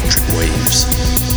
[0.00, 1.29] electric waves.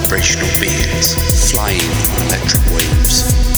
[0.00, 1.14] vibrational beings,
[1.50, 1.80] flying
[2.26, 3.57] electric waves.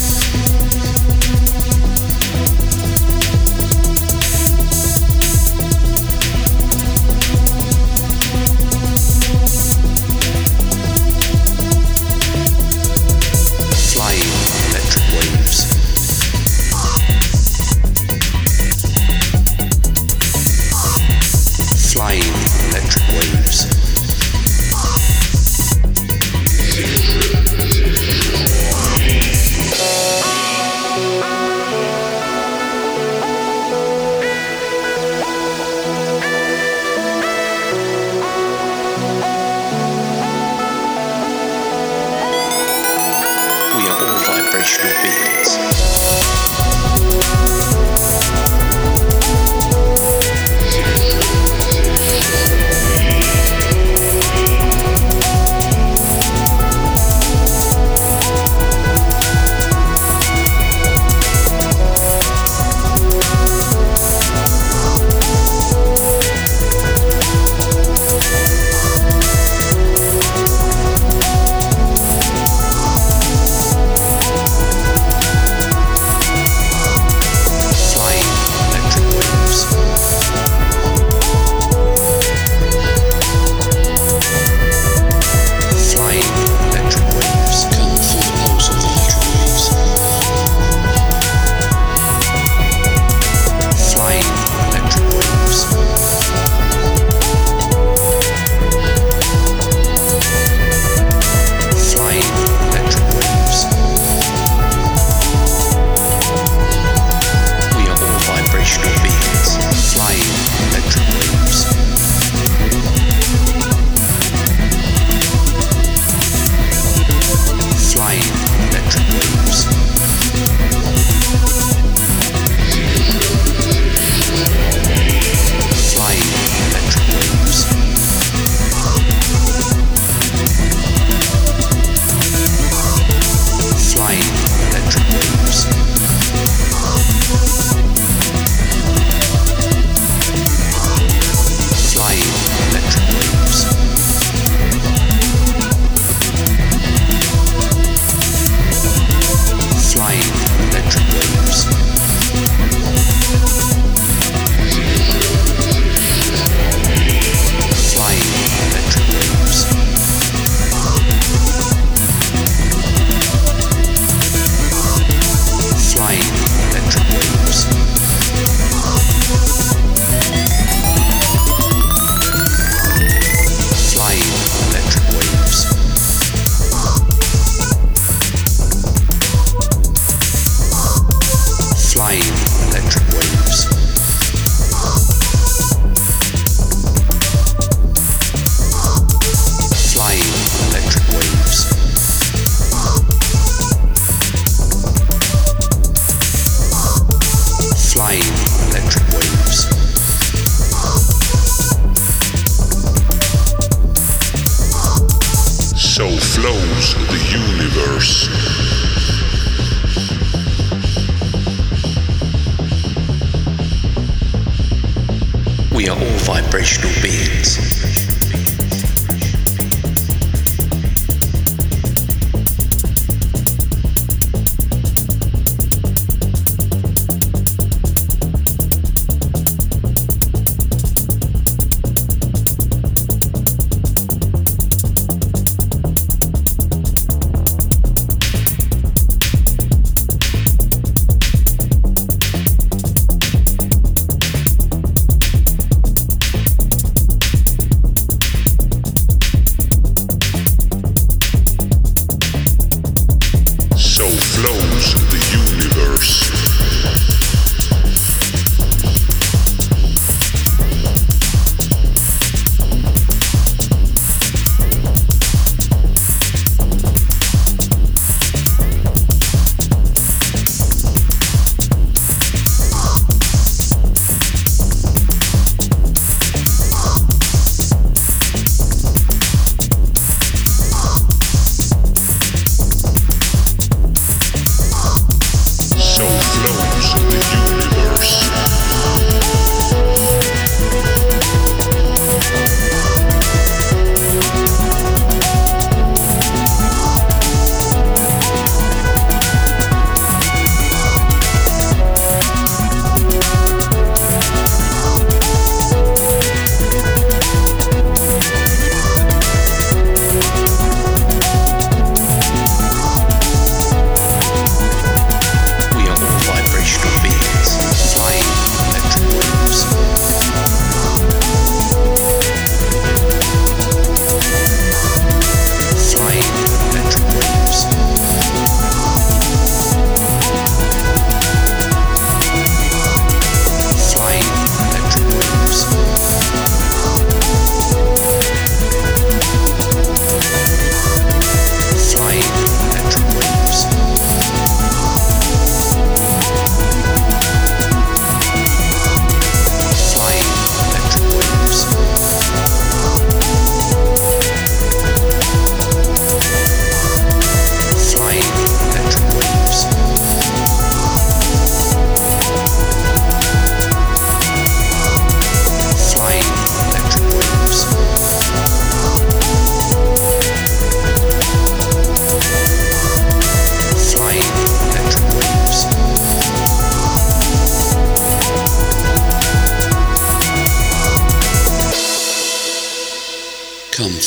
[215.72, 217.89] We are all vibrational beings.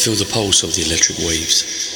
[0.04, 1.93] Feel the pulse of the electric waves.